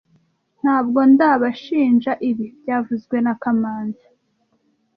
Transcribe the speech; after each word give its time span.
Ntabwo 0.61 0.99
ndabashinja 1.13 2.11
ibi 2.29 2.45
byavuzwe 2.61 3.17
na 3.25 3.33
kamanzi 3.41 4.05